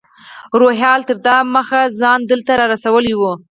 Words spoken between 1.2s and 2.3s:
دمخه ځان